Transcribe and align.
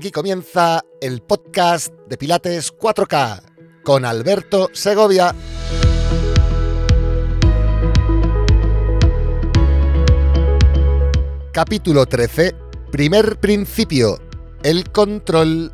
Aquí 0.00 0.10
comienza 0.10 0.82
el 0.98 1.20
podcast 1.20 1.92
de 2.08 2.16
Pilates 2.16 2.74
4K 2.74 3.42
con 3.84 4.06
Alberto 4.06 4.70
Segovia. 4.72 5.34
Capítulo 11.52 12.06
13. 12.06 12.54
Primer 12.90 13.38
principio. 13.40 14.18
El 14.62 14.90
control 14.90 15.70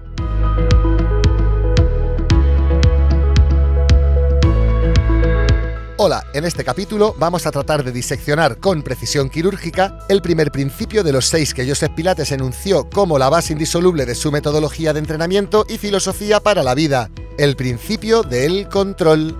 Hola, 5.99 6.27
en 6.35 6.45
este 6.45 6.63
capítulo 6.63 7.15
vamos 7.19 7.47
a 7.47 7.51
tratar 7.51 7.83
de 7.83 7.91
diseccionar 7.91 8.59
con 8.59 8.83
precisión 8.83 9.31
quirúrgica 9.31 9.99
el 10.11 10.21
primer 10.21 10.53
principio 10.53 11.03
de 11.03 11.11
los 11.11 11.25
seis 11.25 11.55
que 11.55 11.67
Joseph 11.67 11.93
Pilates 11.97 12.33
enunció 12.33 12.91
como 12.91 13.19
la 13.19 13.31
base 13.31 13.55
indisoluble 13.55 14.05
de 14.05 14.15
su 14.15 14.31
metodología 14.31 14.93
de 14.93 14.99
entrenamiento 14.99 15.65
y 15.67 15.79
filosofía 15.79 16.41
para 16.41 16.63
la 16.63 16.75
vida, 16.75 17.09
el 17.39 17.57
principio 17.57 18.23
del 18.23 18.69
control. 18.69 19.39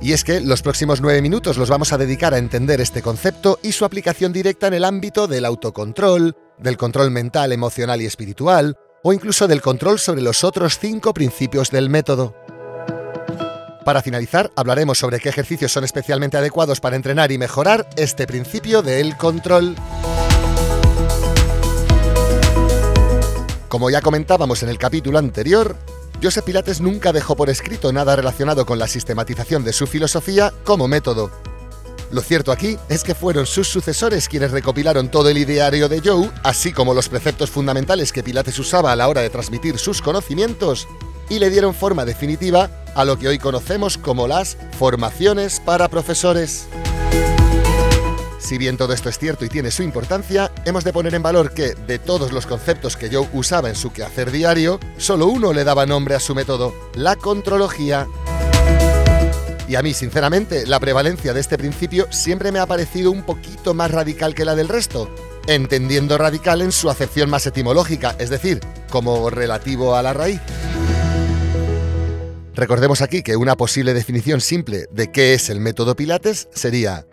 Y 0.00 0.14
es 0.14 0.24
que 0.24 0.40
los 0.40 0.62
próximos 0.62 1.02
nueve 1.02 1.20
minutos 1.20 1.58
los 1.58 1.68
vamos 1.68 1.92
a 1.92 1.98
dedicar 1.98 2.32
a 2.32 2.38
entender 2.38 2.80
este 2.80 3.02
concepto 3.02 3.58
y 3.62 3.72
su 3.72 3.84
aplicación 3.84 4.32
directa 4.32 4.68
en 4.68 4.74
el 4.74 4.86
ámbito 4.86 5.26
del 5.26 5.44
autocontrol, 5.44 6.34
del 6.56 6.78
control 6.78 7.10
mental, 7.10 7.52
emocional 7.52 8.00
y 8.00 8.06
espiritual, 8.06 8.74
o 9.02 9.12
incluso 9.12 9.46
del 9.48 9.60
control 9.60 9.98
sobre 9.98 10.22
los 10.22 10.44
otros 10.44 10.78
cinco 10.78 11.12
principios 11.12 11.70
del 11.70 11.90
método. 11.90 12.34
Para 13.90 14.02
finalizar, 14.02 14.52
hablaremos 14.54 14.98
sobre 14.98 15.18
qué 15.18 15.30
ejercicios 15.30 15.72
son 15.72 15.82
especialmente 15.82 16.36
adecuados 16.36 16.78
para 16.78 16.94
entrenar 16.94 17.32
y 17.32 17.38
mejorar 17.38 17.90
este 17.96 18.24
principio 18.24 18.82
del 18.82 19.16
control. 19.16 19.74
Como 23.66 23.90
ya 23.90 24.00
comentábamos 24.00 24.62
en 24.62 24.68
el 24.68 24.78
capítulo 24.78 25.18
anterior, 25.18 25.76
Joseph 26.22 26.44
Pilates 26.44 26.80
nunca 26.80 27.12
dejó 27.12 27.34
por 27.34 27.50
escrito 27.50 27.92
nada 27.92 28.14
relacionado 28.14 28.64
con 28.64 28.78
la 28.78 28.86
sistematización 28.86 29.64
de 29.64 29.72
su 29.72 29.88
filosofía 29.88 30.52
como 30.62 30.86
método. 30.86 31.32
Lo 32.12 32.20
cierto 32.20 32.52
aquí 32.52 32.78
es 32.88 33.02
que 33.02 33.16
fueron 33.16 33.44
sus 33.44 33.66
sucesores 33.66 34.28
quienes 34.28 34.52
recopilaron 34.52 35.10
todo 35.10 35.30
el 35.30 35.38
ideario 35.38 35.88
de 35.88 36.00
Joe, 36.00 36.30
así 36.44 36.72
como 36.72 36.94
los 36.94 37.08
preceptos 37.08 37.50
fundamentales 37.50 38.12
que 38.12 38.22
Pilates 38.22 38.56
usaba 38.60 38.92
a 38.92 38.96
la 38.96 39.08
hora 39.08 39.20
de 39.20 39.30
transmitir 39.30 39.78
sus 39.78 40.00
conocimientos, 40.00 40.86
y 41.30 41.38
le 41.38 41.48
dieron 41.48 41.72
forma 41.72 42.04
definitiva 42.04 42.68
a 42.94 43.06
lo 43.06 43.18
que 43.18 43.28
hoy 43.28 43.38
conocemos 43.38 43.96
como 43.96 44.28
las 44.28 44.58
formaciones 44.78 45.60
para 45.60 45.88
profesores. 45.88 46.66
Si 48.38 48.58
bien 48.58 48.76
todo 48.76 48.92
esto 48.92 49.08
es 49.08 49.18
cierto 49.18 49.44
y 49.44 49.48
tiene 49.48 49.70
su 49.70 49.82
importancia, 49.82 50.50
hemos 50.64 50.82
de 50.82 50.92
poner 50.92 51.14
en 51.14 51.22
valor 51.22 51.52
que, 51.54 51.74
de 51.74 51.98
todos 51.98 52.32
los 52.32 52.46
conceptos 52.46 52.96
que 52.96 53.08
Joe 53.08 53.28
usaba 53.32 53.68
en 53.68 53.76
su 53.76 53.92
quehacer 53.92 54.32
diario, 54.32 54.80
solo 54.98 55.26
uno 55.26 55.52
le 55.52 55.62
daba 55.62 55.86
nombre 55.86 56.16
a 56.16 56.20
su 56.20 56.34
método, 56.34 56.74
la 56.94 57.14
contrología. 57.14 58.08
Y 59.68 59.76
a 59.76 59.82
mí, 59.82 59.94
sinceramente, 59.94 60.66
la 60.66 60.80
prevalencia 60.80 61.32
de 61.32 61.38
este 61.38 61.56
principio 61.58 62.08
siempre 62.10 62.50
me 62.50 62.58
ha 62.58 62.66
parecido 62.66 63.12
un 63.12 63.22
poquito 63.22 63.72
más 63.72 63.92
radical 63.92 64.34
que 64.34 64.44
la 64.44 64.56
del 64.56 64.68
resto, 64.68 65.08
entendiendo 65.46 66.18
radical 66.18 66.60
en 66.60 66.72
su 66.72 66.90
acepción 66.90 67.30
más 67.30 67.46
etimológica, 67.46 68.16
es 68.18 68.30
decir, 68.30 68.58
como 68.90 69.30
relativo 69.30 69.94
a 69.94 70.02
la 70.02 70.12
raíz. 70.12 70.40
Recordemos 72.54 73.00
aquí 73.00 73.22
que 73.22 73.36
una 73.36 73.56
posible 73.56 73.94
definición 73.94 74.40
simple 74.40 74.86
de 74.90 75.12
qué 75.12 75.34
es 75.34 75.50
el 75.50 75.60
método 75.60 75.94
Pilates 75.94 76.48
sería 76.52 77.06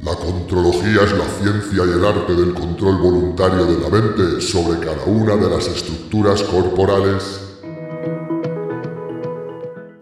La 0.00 0.14
contrología 0.14 1.02
es 1.04 1.12
la 1.12 1.24
ciencia 1.40 1.84
y 1.84 1.90
el 1.90 2.04
arte 2.04 2.34
del 2.34 2.52
control 2.52 2.98
voluntario 2.98 3.64
de 3.64 3.80
la 3.80 3.88
mente 3.88 4.40
sobre 4.40 4.78
cada 4.78 5.04
una 5.04 5.36
de 5.36 5.48
las 5.48 5.66
estructuras 5.66 6.42
corporales. 6.42 7.40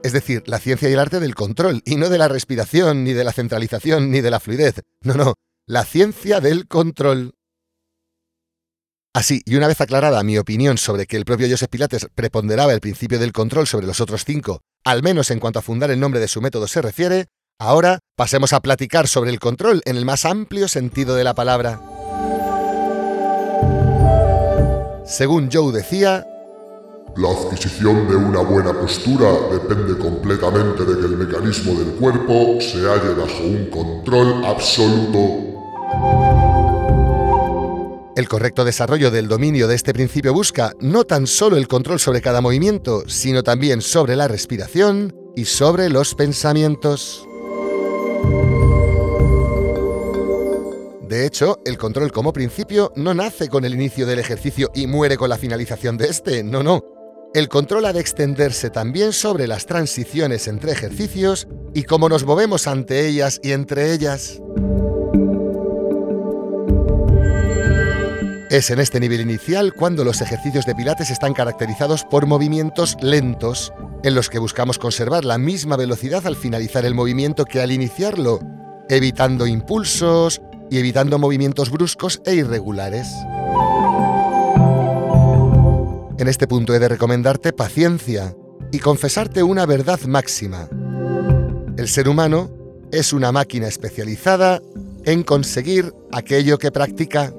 Es 0.03 0.13
decir, 0.13 0.43
la 0.47 0.59
ciencia 0.59 0.89
y 0.89 0.95
el 0.95 0.99
arte 0.99 1.21
del 1.21 1.35
control, 1.35 1.83
y 1.85 1.97
no 1.97 2.09
de 2.09 2.19
la 2.19 2.27
respiración, 2.27 3.05
ni 3.05 3.13
de 3.13 3.23
la 3.23 3.33
centralización, 3.33 4.11
ni 4.11 4.21
de 4.21 4.31
la 4.31 4.41
fluidez. 4.41 4.83
No, 5.03 5.15
no, 5.15 5.35
la 5.67 5.85
ciencia 5.85 6.41
del 6.41 6.67
control. 6.67 7.35
Así, 9.13 9.43
y 9.45 9.57
una 9.57 9.67
vez 9.67 9.81
aclarada 9.81 10.23
mi 10.23 10.39
opinión 10.39 10.79
sobre 10.79 11.07
que 11.07 11.17
el 11.17 11.25
propio 11.25 11.49
Joseph 11.51 11.69
Pilates 11.69 12.07
preponderaba 12.15 12.73
el 12.73 12.81
principio 12.81 13.19
del 13.19 13.33
control 13.33 13.67
sobre 13.67 13.89
los 13.89 14.01
otros 14.01 14.25
cinco, 14.25 14.61
al 14.85 15.03
menos 15.03 15.33
en 15.33 15.41
cuanto 15.41 15.59
a 15.59 15.63
fundar 15.63 15.91
el 15.91 15.99
nombre 15.99 16.21
de 16.21 16.29
su 16.29 16.41
método 16.41 16.69
se 16.69 16.81
refiere, 16.81 17.27
ahora 17.59 17.99
pasemos 18.17 18.53
a 18.53 18.61
platicar 18.61 19.09
sobre 19.09 19.31
el 19.31 19.41
control 19.41 19.83
en 19.85 19.97
el 19.97 20.05
más 20.05 20.25
amplio 20.25 20.69
sentido 20.69 21.17
de 21.17 21.25
la 21.25 21.35
palabra. 21.35 21.81
Según 25.05 25.51
Joe 25.53 25.73
decía, 25.73 26.25
la 27.17 27.31
adquisición 27.31 28.09
de 28.09 28.15
una 28.15 28.43
buena 28.43 28.73
postura 28.73 29.29
depende 29.51 29.99
completamente 29.99 30.85
de 30.85 31.01
que 31.01 31.07
el 31.07 31.17
mecanismo 31.17 31.75
del 31.75 31.95
cuerpo 31.97 32.61
se 32.61 32.79
halle 32.79 33.15
bajo 33.15 33.43
un 33.43 33.71
control 33.71 34.45
absoluto. 34.45 35.50
El 38.21 38.29
correcto 38.29 38.67
desarrollo 38.67 39.11
del 39.11 39.29
dominio 39.29 39.67
de 39.67 39.75
este 39.75 39.95
principio 39.95 40.35
busca 40.35 40.75
no 40.79 41.05
tan 41.05 41.27
solo 41.27 41.57
el 41.57 41.67
control 41.67 41.99
sobre 41.99 42.21
cada 42.21 42.43
movimiento, 42.43 43.09
sino 43.09 43.43
también 43.43 43.81
sobre 43.81 44.15
la 44.15 44.29
respiración 44.29 45.17
y 45.35 45.47
sobre 45.47 45.89
los 45.89 46.15
pensamientos. 46.15 47.27
De 51.09 51.25
hecho, 51.25 51.61
el 51.65 51.79
control 51.79 52.13
como 52.13 52.35
principio 52.35 52.93
no 52.95 53.15
nace 53.15 53.49
con 53.49 53.65
el 53.65 53.73
inicio 53.73 54.05
del 54.05 54.19
ejercicio 54.19 54.71
y 54.75 54.87
muere 54.87 55.17
con 55.17 55.31
la 55.31 55.39
finalización 55.39 55.97
de 55.97 56.09
este, 56.09 56.45
no, 56.45 56.63
no. 56.63 56.85
El 57.33 57.49
control 57.49 57.87
ha 57.87 57.95
de 57.95 58.01
extenderse 58.01 58.69
también 58.69 59.15
sobre 59.15 59.47
las 59.47 59.65
transiciones 59.65 60.47
entre 60.47 60.73
ejercicios 60.73 61.49
y 61.73 61.85
cómo 61.85 62.11
nos 62.11 62.27
movemos 62.27 62.67
ante 62.67 63.09
ellas 63.09 63.41
y 63.43 63.53
entre 63.53 63.95
ellas. 63.95 64.43
Es 68.51 68.69
en 68.73 68.81
este 68.81 68.99
nivel 68.99 69.21
inicial 69.21 69.73
cuando 69.73 70.03
los 70.03 70.21
ejercicios 70.21 70.67
de 70.67 70.75
Pilates 70.75 71.11
están 71.11 71.35
caracterizados 71.35 72.03
por 72.03 72.27
movimientos 72.27 72.97
lentos, 73.01 73.73
en 74.03 74.17
los 74.17 74.29
que 74.29 74.41
buscamos 74.41 74.77
conservar 74.77 75.25
la 75.25 75.39
misma 75.39 75.77
velocidad 75.77 76.27
al 76.27 76.35
finalizar 76.35 76.85
el 76.85 76.97
movimiento 76.97 77.45
que 77.45 77.61
al 77.61 77.71
iniciarlo, 77.71 78.41
evitando 78.89 79.47
impulsos 79.47 80.43
y 80.69 80.79
evitando 80.79 81.21
movimientos 81.21 81.71
bruscos 81.71 82.21
e 82.27 82.35
irregulares. 82.35 83.07
En 86.19 86.27
este 86.27 86.49
punto 86.49 86.75
he 86.75 86.81
de 86.81 86.89
recomendarte 86.89 87.53
paciencia 87.53 88.35
y 88.73 88.81
confesarte 88.81 89.45
una 89.45 89.65
verdad 89.65 90.01
máxima. 90.09 90.69
El 91.77 91.87
ser 91.87 92.09
humano 92.09 92.51
es 92.91 93.13
una 93.13 93.31
máquina 93.31 93.69
especializada 93.69 94.61
en 95.05 95.23
conseguir 95.23 95.95
aquello 96.11 96.59
que 96.59 96.73
practica 96.73 97.33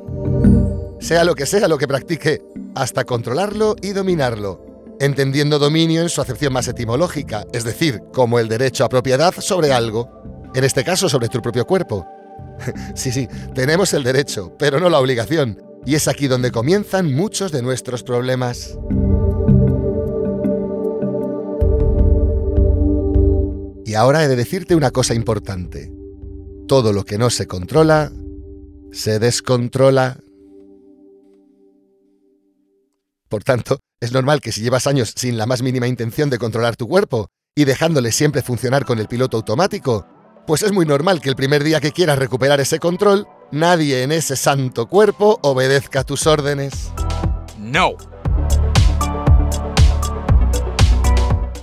sea 1.01 1.23
lo 1.23 1.35
que 1.35 1.45
sea 1.45 1.67
lo 1.67 1.77
que 1.77 1.87
practique, 1.87 2.41
hasta 2.75 3.03
controlarlo 3.03 3.75
y 3.81 3.91
dominarlo, 3.91 4.63
entendiendo 4.99 5.59
dominio 5.59 6.01
en 6.01 6.09
su 6.09 6.21
acepción 6.21 6.53
más 6.53 6.67
etimológica, 6.67 7.45
es 7.51 7.63
decir, 7.63 8.01
como 8.13 8.39
el 8.39 8.47
derecho 8.47 8.85
a 8.85 8.89
propiedad 8.89 9.33
sobre 9.39 9.73
algo, 9.73 10.09
en 10.53 10.63
este 10.63 10.83
caso 10.83 11.09
sobre 11.09 11.27
tu 11.27 11.41
propio 11.41 11.65
cuerpo. 11.65 12.07
sí, 12.95 13.11
sí, 13.11 13.27
tenemos 13.55 13.93
el 13.93 14.03
derecho, 14.03 14.55
pero 14.59 14.79
no 14.79 14.89
la 14.89 14.99
obligación, 14.99 15.61
y 15.85 15.95
es 15.95 16.07
aquí 16.07 16.27
donde 16.27 16.51
comienzan 16.51 17.13
muchos 17.13 17.51
de 17.51 17.63
nuestros 17.63 18.03
problemas. 18.03 18.77
Y 23.85 23.95
ahora 23.95 24.23
he 24.23 24.27
de 24.27 24.35
decirte 24.35 24.75
una 24.75 24.91
cosa 24.91 25.15
importante. 25.15 25.91
Todo 26.67 26.93
lo 26.93 27.03
que 27.03 27.17
no 27.17 27.29
se 27.29 27.47
controla, 27.47 28.11
se 28.91 29.19
descontrola. 29.19 30.19
Por 33.31 33.45
tanto, 33.45 33.79
es 34.01 34.11
normal 34.11 34.41
que 34.41 34.51
si 34.51 34.59
llevas 34.59 34.87
años 34.87 35.13
sin 35.15 35.37
la 35.37 35.45
más 35.45 35.61
mínima 35.61 35.87
intención 35.87 36.29
de 36.29 36.37
controlar 36.37 36.75
tu 36.75 36.85
cuerpo 36.89 37.29
y 37.55 37.63
dejándole 37.63 38.11
siempre 38.11 38.41
funcionar 38.41 38.83
con 38.83 38.99
el 38.99 39.07
piloto 39.07 39.37
automático, 39.37 40.05
pues 40.45 40.63
es 40.63 40.73
muy 40.73 40.85
normal 40.85 41.21
que 41.21 41.29
el 41.29 41.37
primer 41.37 41.63
día 41.63 41.79
que 41.79 41.93
quieras 41.93 42.19
recuperar 42.19 42.59
ese 42.59 42.77
control, 42.77 43.25
nadie 43.49 44.03
en 44.03 44.11
ese 44.11 44.35
santo 44.35 44.87
cuerpo 44.87 45.39
obedezca 45.43 46.03
tus 46.03 46.27
órdenes. 46.27 46.91
No. 47.57 47.91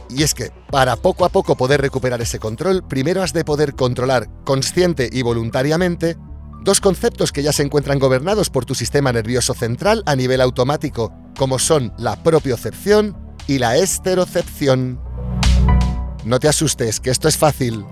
Y 0.09 0.23
es 0.23 0.33
que, 0.33 0.51
para 0.71 0.97
poco 0.97 1.27
a 1.27 1.29
poco 1.29 1.55
poder 1.55 1.83
recuperar 1.83 2.23
ese 2.23 2.39
control, 2.39 2.83
primero 2.89 3.23
has 3.23 3.35
de 3.35 3.45
poder 3.45 3.75
controlar 3.75 4.27
consciente 4.45 5.11
y 5.13 5.21
voluntariamente 5.21 6.17
dos 6.63 6.81
conceptos 6.81 7.33
que 7.33 7.43
ya 7.43 7.53
se 7.53 7.63
encuentran 7.63 7.99
gobernados 7.99 8.51
por 8.51 8.65
tu 8.65 8.75
sistema 8.75 9.13
nervioso 9.13 9.55
central 9.55 10.03
a 10.07 10.17
nivel 10.17 10.41
automático, 10.41 11.13
como 11.37 11.59
son 11.59 11.93
la 11.99 12.23
propiocepción 12.23 13.17
y 13.47 13.59
la 13.59 13.77
esterocepción. 13.77 15.01
No 16.25 16.39
te 16.41 16.49
asustes, 16.49 17.01
que 17.01 17.11
esto 17.11 17.29
es 17.29 17.37
fácil. 17.37 17.85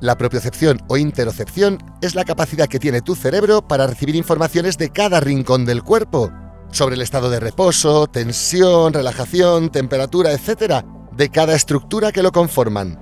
La 0.00 0.16
propiocepción 0.16 0.82
o 0.88 0.96
interocepción 0.96 1.78
es 2.00 2.14
la 2.14 2.24
capacidad 2.24 2.68
que 2.68 2.78
tiene 2.78 3.00
tu 3.00 3.14
cerebro 3.14 3.66
para 3.66 3.86
recibir 3.86 4.14
informaciones 4.14 4.76
de 4.76 4.90
cada 4.90 5.20
rincón 5.20 5.64
del 5.64 5.82
cuerpo, 5.82 6.30
sobre 6.70 6.96
el 6.96 7.02
estado 7.02 7.30
de 7.30 7.40
reposo, 7.40 8.06
tensión, 8.06 8.92
relajación, 8.92 9.70
temperatura, 9.70 10.32
etc., 10.32 10.84
de 11.12 11.30
cada 11.30 11.54
estructura 11.54 12.12
que 12.12 12.22
lo 12.22 12.30
conforman. 12.30 13.00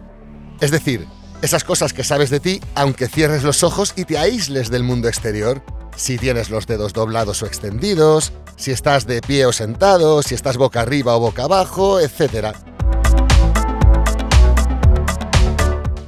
Es 0.61 0.71
decir, 0.71 1.07
esas 1.45 1.63
cosas 1.63 1.93
que 1.93 2.05
sabes 2.05 2.31
de 2.31 2.41
ti 2.41 2.61
aunque 2.75 3.07
cierres 3.07 3.43
los 3.43 3.63
ojos 3.63 3.93
y 3.97 4.07
te 4.07 4.17
aísles 4.19 4.71
del 4.71 4.83
mundo 4.83 5.09
exterior. 5.09 5.63
Si 5.95 6.17
tienes 6.17 6.49
los 6.49 6.67
dedos 6.67 6.95
doblados 6.95 7.43
o 7.43 7.47
extendidos, 7.47 8.33
si 8.57 8.71
estás 8.71 9.07
de 9.07 9.21
pie 9.21 9.45
o 9.45 9.53
sentado, 9.53 10.23
si 10.23 10.35
estás 10.35 10.57
boca 10.57 10.81
arriba 10.81 11.15
o 11.17 11.21
boca 11.21 11.45
abajo, 11.45 12.01
etc. 12.01 12.57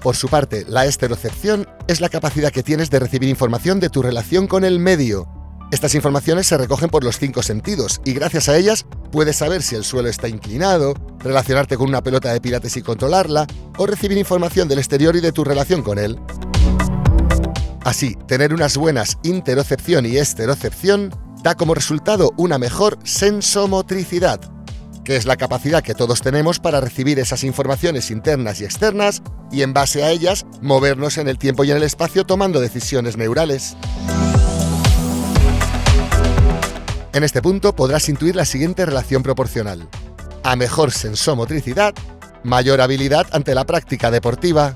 Por 0.01 0.17
su 0.17 0.29
parte, 0.29 0.65
la 0.69 0.87
esterocepción 0.87 1.69
es 1.87 2.01
la 2.01 2.09
capacidad 2.09 2.51
que 2.51 2.63
tienes 2.63 2.91
de 2.91 2.99
recibir 2.99 3.29
información 3.29 3.79
de 3.79 3.91
tu 3.91 4.03
relación 4.03 4.47
con 4.47 4.65
el 4.65 4.79
medio. 4.79 5.36
Estas 5.73 5.97
informaciones 5.97 6.47
se 6.47 6.57
recogen 6.57 6.89
por 6.89 7.03
los 7.03 7.19
cinco 7.19 7.43
sentidos 7.43 8.01
y 8.05 8.13
gracias 8.13 8.49
a 8.49 8.57
ellas 8.57 8.87
puedes 9.11 9.37
saber 9.37 9.63
si 9.63 9.75
el 9.75 9.83
suelo 9.83 10.09
está 10.09 10.29
inclinado, 10.29 10.95
relacionarte 11.19 11.77
con 11.77 11.89
una 11.89 12.03
pelota 12.03 12.33
de 12.33 12.41
pilates 12.41 12.77
y 12.77 12.83
controlarla, 12.83 13.49
o 13.77 13.87
recibir 13.87 14.17
información 14.17 14.69
del 14.69 14.79
exterior 14.79 15.17
y 15.17 15.21
de 15.21 15.33
tu 15.33 15.43
relación 15.43 15.83
con 15.83 15.99
él. 15.99 16.19
Así, 17.85 18.17
tener 18.29 18.55
unas 18.55 18.77
buenas 18.77 19.19
interocepción 19.25 20.07
y 20.07 20.17
esterocepción 20.19 21.11
da 21.43 21.57
como 21.57 21.75
resultado 21.75 22.33
una 22.37 22.59
mejor 22.59 22.99
sensomotricidad, 23.03 24.41
que 25.05 25.17
es 25.17 25.27
la 25.27 25.37
capacidad 25.37 25.83
que 25.83 25.95
todos 25.95 26.21
tenemos 26.21 26.61
para 26.61 26.81
recibir 26.81 27.19
esas 27.19 27.43
informaciones 27.43 28.13
internas 28.13 28.61
y 28.61 28.65
externas 28.65 29.21
y 29.51 29.63
en 29.63 29.73
base 29.73 30.05
a 30.05 30.11
ellas 30.11 30.47
movernos 30.63 31.19
en 31.19 31.27
el 31.29 31.39
tiempo 31.39 31.65
y 31.65 31.73
en 31.73 31.77
el 31.79 31.83
espacio 31.83 32.25
tomando 32.25 32.61
decisiones 32.61 33.17
neurales. 33.17 33.77
En 37.17 37.25
este 37.25 37.41
punto 37.41 37.75
podrás 37.75 38.11
intuir 38.11 38.37
la 38.37 38.45
siguiente 38.45 38.85
relación 38.85 39.23
proporcional. 39.23 39.89
A 40.43 40.55
mejor 40.55 40.93
sensomotricidad, 40.93 41.95
mayor 42.45 42.83
habilidad 42.83 43.27
ante 43.33 43.55
la 43.55 43.65
práctica 43.65 44.11
deportiva. 44.11 44.75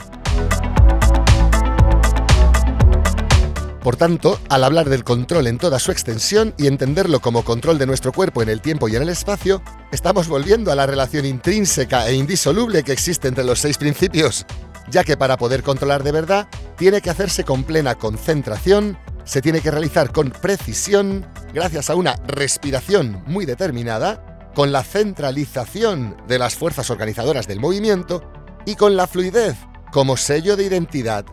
Por 3.83 3.97
tanto, 3.97 4.41
al 4.49 4.65
hablar 4.65 4.89
del 4.89 5.05
control 5.05 5.49
en 5.49 5.59
toda 5.59 5.79
su 5.79 5.93
extensión 5.93 6.55
y 6.57 6.67
entenderlo 6.67 7.21
como 7.21 7.45
control 7.45 7.77
de 7.77 7.85
nuestro 7.85 8.11
cuerpo 8.11 8.41
en 8.41 8.49
el 8.49 8.63
tiempo 8.63 8.89
y 8.89 8.97
en 8.97 9.03
el 9.03 9.11
espacio, 9.11 9.63
estamos 9.93 10.27
volviendo 10.27 10.73
a 10.73 10.77
la 10.77 10.87
relación 10.87 11.27
intrínseca 11.27 12.09
e 12.09 12.15
indisoluble 12.15 12.85
que 12.85 12.93
existe 12.93 13.29
entre 13.29 13.45
los 13.45 13.59
seis 13.59 13.77
principios, 13.77 14.47
ya 14.91 15.05
que 15.05 15.19
para 15.19 15.37
poder 15.37 15.63
controlar 15.63 16.03
de 16.03 16.13
verdad, 16.13 16.49
tiene 16.79 17.03
que 17.03 17.11
hacerse 17.11 17.45
con 17.45 17.65
plena 17.65 17.97
concentración, 17.97 18.97
se 19.25 19.43
tiene 19.43 19.61
que 19.61 19.71
realizar 19.71 20.11
con 20.11 20.31
precisión, 20.31 21.27
gracias 21.53 21.91
a 21.91 21.95
una 21.95 22.17
respiración 22.27 23.23
muy 23.27 23.47
determinada, 23.47 24.51
con 24.55 24.73
la 24.73 24.83
centralización 24.83 26.17
de 26.27 26.39
las 26.39 26.55
fuerzas 26.55 26.91
organizadoras 26.91 27.47
del 27.47 27.61
movimiento 27.61 28.23
y 28.67 28.75
con 28.75 28.97
la 28.97 29.07
fluidez 29.07 29.57
como 29.93 30.17
sello 30.17 30.57
de 30.57 30.65
identidad 30.65 31.25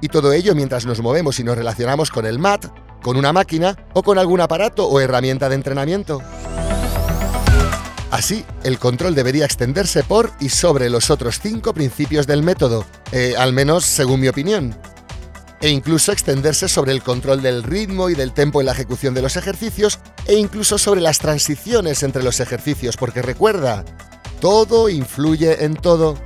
y 0.00 0.08
todo 0.08 0.32
ello 0.32 0.54
mientras 0.54 0.86
nos 0.86 1.00
movemos 1.00 1.38
y 1.40 1.44
nos 1.44 1.56
relacionamos 1.56 2.10
con 2.10 2.26
el 2.26 2.38
mat, 2.38 2.66
con 3.02 3.16
una 3.16 3.32
máquina 3.32 3.76
o 3.94 4.02
con 4.02 4.18
algún 4.18 4.40
aparato 4.40 4.86
o 4.86 5.00
herramienta 5.00 5.48
de 5.48 5.54
entrenamiento. 5.54 6.22
Así, 8.10 8.44
el 8.62 8.78
control 8.78 9.14
debería 9.14 9.44
extenderse 9.44 10.02
por 10.02 10.32
y 10.40 10.48
sobre 10.48 10.90
los 10.90 11.10
otros 11.10 11.40
cinco 11.40 11.74
principios 11.74 12.26
del 12.26 12.42
método, 12.42 12.84
eh, 13.12 13.34
al 13.36 13.52
menos 13.52 13.84
según 13.84 14.20
mi 14.20 14.28
opinión. 14.28 14.76
E 15.66 15.70
incluso 15.70 16.12
extenderse 16.12 16.68
sobre 16.68 16.92
el 16.92 17.02
control 17.02 17.42
del 17.42 17.64
ritmo 17.64 18.08
y 18.08 18.14
del 18.14 18.32
tempo 18.32 18.60
en 18.60 18.66
la 18.66 18.72
ejecución 18.72 19.14
de 19.14 19.22
los 19.22 19.34
ejercicios, 19.34 19.98
e 20.28 20.34
incluso 20.34 20.78
sobre 20.78 21.00
las 21.00 21.18
transiciones 21.18 22.04
entre 22.04 22.22
los 22.22 22.38
ejercicios, 22.38 22.96
porque 22.96 23.20
recuerda, 23.20 23.84
todo 24.40 24.88
influye 24.88 25.64
en 25.64 25.74
todo. 25.74 26.16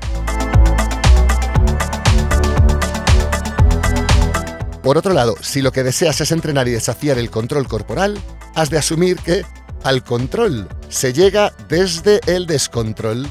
Por 4.83 4.99
otro 4.99 5.15
lado, 5.15 5.37
si 5.41 5.63
lo 5.63 5.73
que 5.73 5.85
deseas 5.85 6.21
es 6.21 6.33
entrenar 6.33 6.69
y 6.69 6.73
desafiar 6.73 7.17
el 7.17 7.31
control 7.31 7.67
corporal, 7.67 8.19
has 8.55 8.69
de 8.69 8.77
asumir 8.77 9.17
que 9.21 9.47
al 9.85 10.05
control 10.05 10.69
se 10.91 11.15
llega 11.15 11.55
desde 11.67 12.21
el 12.27 12.45
descontrol. 12.45 13.27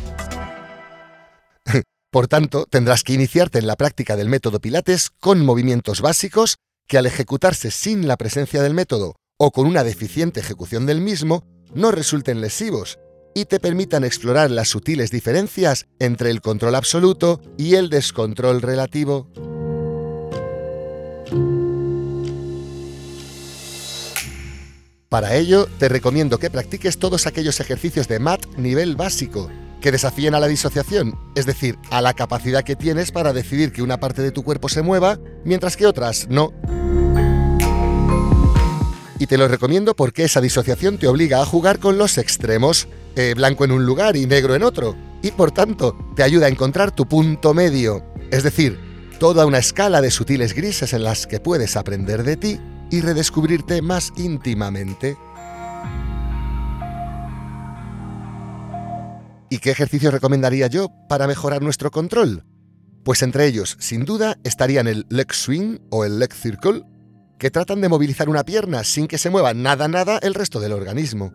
Por 2.11 2.27
tanto, 2.27 2.65
tendrás 2.67 3.03
que 3.03 3.13
iniciarte 3.13 3.59
en 3.59 3.67
la 3.67 3.75
práctica 3.75 4.15
del 4.15 4.29
método 4.29 4.59
Pilates 4.59 5.11
con 5.19 5.45
movimientos 5.45 6.01
básicos 6.01 6.57
que 6.87 6.97
al 6.97 7.05
ejecutarse 7.05 7.69
sin 7.69 8.07
la 8.07 8.17
presencia 8.17 8.63
del 8.63 8.73
método 8.73 9.15
o 9.37 9.51
con 9.51 9.67
una 9.67 9.83
deficiente 9.83 10.39
ejecución 10.39 10.87
del 10.87 11.01
mismo, 11.01 11.43
no 11.75 11.91
resulten 11.91 12.41
lesivos 12.41 12.97
y 13.35 13.45
te 13.45 13.59
permitan 13.59 14.03
explorar 14.03 14.49
las 14.49 14.69
sutiles 14.69 15.11
diferencias 15.11 15.85
entre 15.99 16.31
el 16.31 16.41
control 16.41 16.73
absoluto 16.73 17.41
y 17.57 17.75
el 17.75 17.91
descontrol 17.91 18.63
relativo. 18.63 19.29
Para 25.09 25.35
ello, 25.35 25.67
te 25.77 25.89
recomiendo 25.89 26.39
que 26.39 26.49
practiques 26.49 26.97
todos 26.97 27.27
aquellos 27.27 27.59
ejercicios 27.59 28.07
de 28.07 28.19
MAT 28.19 28.45
nivel 28.57 28.95
básico, 28.95 29.49
que 29.81 29.91
desafíen 29.91 30.35
a 30.35 30.39
la 30.39 30.47
disociación, 30.47 31.17
es 31.35 31.45
decir, 31.45 31.77
a 31.89 32.01
la 32.01 32.13
capacidad 32.13 32.63
que 32.63 32.75
tienes 32.75 33.11
para 33.11 33.33
decidir 33.33 33.71
que 33.71 33.81
una 33.81 33.99
parte 33.99 34.21
de 34.21 34.31
tu 34.31 34.43
cuerpo 34.43 34.69
se 34.69 34.81
mueva, 34.81 35.19
mientras 35.45 35.77
que 35.77 35.85
otras 35.85 36.27
no. 36.29 36.51
Y 39.19 39.27
te 39.27 39.37
lo 39.37 39.47
recomiendo 39.47 39.95
porque 39.95 40.23
esa 40.23 40.41
disociación 40.41 40.97
te 40.97 41.07
obliga 41.07 41.41
a 41.41 41.45
jugar 41.45 41.79
con 41.79 41.97
los 41.97 42.17
extremos, 42.17 42.87
eh, 43.15 43.33
blanco 43.35 43.65
en 43.65 43.71
un 43.71 43.85
lugar 43.85 44.15
y 44.15 44.25
negro 44.25 44.55
en 44.55 44.63
otro, 44.63 44.95
y 45.21 45.31
por 45.31 45.51
tanto 45.51 45.97
te 46.15 46.23
ayuda 46.23 46.45
a 46.45 46.49
encontrar 46.49 46.91
tu 46.91 47.05
punto 47.05 47.53
medio, 47.53 48.03
es 48.31 48.43
decir, 48.43 48.79
toda 49.19 49.45
una 49.45 49.57
escala 49.57 49.99
de 50.01 50.11
sutiles 50.11 50.53
grises 50.53 50.93
en 50.93 51.03
las 51.03 51.27
que 51.27 51.41
puedes 51.41 51.75
aprender 51.75 52.23
de 52.23 52.37
ti 52.37 52.59
y 52.89 53.01
redescubrirte 53.01 53.81
más 53.81 54.13
íntimamente. 54.15 55.17
¿Y 59.51 59.57
qué 59.57 59.71
ejercicios 59.71 60.13
recomendaría 60.13 60.67
yo 60.67 60.89
para 61.07 61.25
mejorar 61.25 61.63
nuestro 61.63 61.89
control? 61.89 62.43
Pues 63.03 63.23
entre 63.23 63.47
ellos, 63.47 63.77
sin 63.79 64.05
duda, 64.05 64.37
estarían 64.43 64.87
el 64.87 65.07
leg 65.09 65.33
swing 65.33 65.79
o 65.89 66.05
el 66.05 66.19
leg 66.19 66.31
circle, 66.33 66.83
que 67.39 67.49
tratan 67.49 67.81
de 67.81 67.89
movilizar 67.89 68.29
una 68.29 68.43
pierna 68.43 68.83
sin 68.83 69.07
que 69.07 69.17
se 69.17 69.31
mueva 69.31 69.55
nada 69.55 69.87
nada 69.87 70.19
el 70.21 70.35
resto 70.35 70.59
del 70.59 70.73
organismo. 70.73 71.33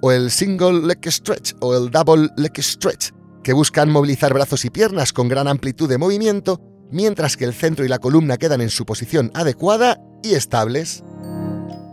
O 0.00 0.12
el 0.12 0.30
single 0.30 0.86
leg 0.86 1.00
stretch 1.10 1.54
o 1.60 1.76
el 1.76 1.90
double 1.90 2.28
leg 2.36 2.52
stretch, 2.62 3.10
que 3.42 3.52
buscan 3.52 3.90
movilizar 3.90 4.32
brazos 4.32 4.64
y 4.64 4.70
piernas 4.70 5.12
con 5.12 5.28
gran 5.28 5.48
amplitud 5.48 5.88
de 5.88 5.98
movimiento, 5.98 6.60
mientras 6.92 7.36
que 7.36 7.46
el 7.46 7.54
centro 7.54 7.84
y 7.84 7.88
la 7.88 7.98
columna 7.98 8.36
quedan 8.36 8.60
en 8.60 8.70
su 8.70 8.86
posición 8.86 9.32
adecuada 9.34 9.98
y 10.22 10.34
estables. 10.34 11.02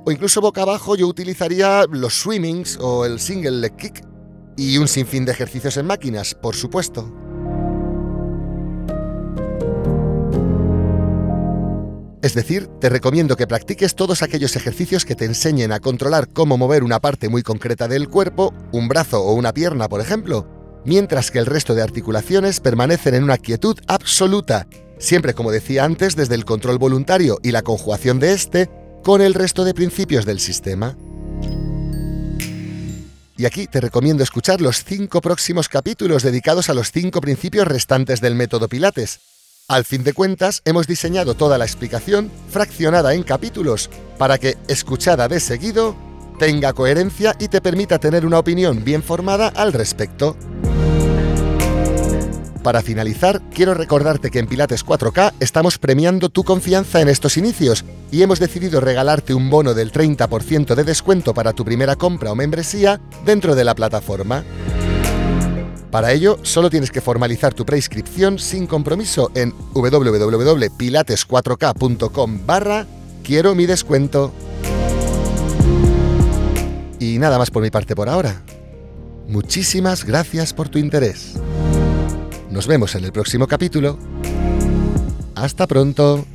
O 0.06 0.12
incluso 0.12 0.40
boca 0.40 0.62
abajo 0.62 0.96
yo 0.96 1.08
utilizaría 1.08 1.86
los 1.90 2.14
swimmings 2.14 2.78
o 2.80 3.06
el 3.06 3.20
single 3.20 3.60
leg 3.60 3.76
kick 3.76 4.07
y 4.58 4.78
un 4.78 4.88
sinfín 4.88 5.24
de 5.24 5.32
ejercicios 5.32 5.78
en 5.78 5.86
máquinas, 5.86 6.36
por 6.36 6.56
supuesto. 6.56 7.14
Es 12.22 12.34
decir, 12.34 12.68
te 12.82 12.90
recomiendo 12.90 13.38
que 13.38 13.48
practiques 13.48 13.96
todos 13.96 14.22
aquellos 14.22 14.58
ejercicios 14.58 15.06
que 15.06 15.16
te 15.16 15.24
enseñen 15.24 15.72
a 15.72 15.80
controlar 15.80 16.28
cómo 16.28 16.58
mover 16.58 16.84
una 16.84 17.00
parte 17.00 17.30
muy 17.30 17.44
concreta 17.44 17.88
del 17.88 18.10
cuerpo, 18.10 18.54
un 18.74 18.90
brazo 18.90 19.24
o 19.24 19.34
una 19.34 19.54
pierna, 19.54 19.88
por 19.88 20.02
ejemplo, 20.02 20.46
mientras 20.84 21.32
que 21.32 21.40
el 21.40 21.46
resto 21.46 21.74
de 21.76 21.84
articulaciones 21.84 22.60
permanecen 22.60 23.16
en 23.16 23.24
una 23.24 23.38
quietud 23.38 23.78
absoluta 23.88 24.68
siempre 25.00 25.34
como 25.34 25.52
decía 25.52 25.86
antes 25.86 26.16
desde 26.16 26.36
el 26.36 26.46
control 26.46 26.78
voluntario 26.78 27.40
y 27.44 27.52
la 27.52 27.62
conjugación 27.62 28.20
de 28.20 28.34
este 28.34 28.70
con 29.04 29.22
el 29.22 29.34
resto 29.34 29.64
de 29.64 29.74
principios 29.74 30.26
del 30.26 30.40
sistema. 30.40 30.98
Y 33.38 33.46
aquí 33.46 33.68
te 33.68 33.80
recomiendo 33.80 34.24
escuchar 34.24 34.62
los 34.62 34.84
cinco 34.84 35.22
próximos 35.22 35.70
capítulos 35.70 36.24
dedicados 36.24 36.70
a 36.70 36.74
los 36.74 36.92
cinco 36.92 37.22
principios 37.22 37.68
restantes 37.68 38.20
del 38.20 38.34
método 38.34 38.68
Pilates. 38.68 39.20
Al 39.68 39.86
fin 39.86 40.04
de 40.04 40.14
cuentas, 40.14 40.64
hemos 40.66 40.88
diseñado 40.88 41.36
toda 41.36 41.60
la 41.60 41.66
explicación 41.66 42.32
fraccionada 42.50 43.14
en 43.14 43.22
capítulos 43.22 43.92
para 44.18 44.40
que, 44.40 44.58
escuchada 44.68 45.28
de 45.28 45.40
seguido, 45.40 45.96
tenga 46.40 46.74
coherencia 46.74 47.36
y 47.38 47.48
te 47.50 47.62
permita 47.62 48.00
tener 48.00 48.26
una 48.26 48.40
opinión 48.40 48.84
bien 48.84 49.04
formada 49.04 49.50
al 49.50 49.72
respecto. 49.72 50.36
Para 52.68 52.82
finalizar, 52.82 53.42
quiero 53.54 53.74
recordarte 53.74 54.30
que 54.30 54.40
en 54.40 54.48
Pilates 54.48 54.86
4K 54.86 55.36
estamos 55.40 55.78
premiando 55.78 56.28
tu 56.28 56.44
confianza 56.44 57.00
en 57.00 57.08
estos 57.08 57.38
inicios 57.38 57.86
y 58.12 58.24
hemos 58.24 58.42
decidido 58.42 58.82
regalarte 58.82 59.34
un 59.34 59.50
bono 59.50 59.74
del 59.74 59.94
30% 59.94 60.76
de 60.76 60.84
descuento 60.84 61.34
para 61.34 61.54
tu 61.54 61.64
primera 61.64 61.96
compra 61.96 62.34
o 62.34 62.36
membresía 62.36 63.00
dentro 63.24 63.56
de 63.56 63.64
la 63.64 63.74
plataforma. 63.74 64.44
Para 65.92 66.12
ello, 66.12 66.40
solo 66.42 66.70
tienes 66.70 66.92
que 66.92 67.00
formalizar 67.00 67.54
tu 67.54 67.66
preinscripción 67.66 68.38
sin 68.38 68.68
compromiso 68.68 69.32
en 69.34 69.54
www.pilates4k.com 69.74 72.40
barra 72.46 72.86
quiero 73.24 73.56
mi 73.56 73.66
descuento. 73.66 74.34
Y 77.00 77.18
nada 77.18 77.38
más 77.38 77.50
por 77.50 77.64
mi 77.64 77.70
parte 77.70 77.96
por 77.96 78.10
ahora. 78.10 78.42
Muchísimas 79.30 80.04
gracias 80.04 80.52
por 80.52 80.68
tu 80.68 80.80
interés. 80.80 81.38
Nos 82.52 82.66
vemos 82.68 82.96
en 82.96 83.04
el 83.04 83.12
próximo 83.12 83.48
capítulo. 83.48 83.98
Hasta 85.36 85.68
pronto. 85.68 86.26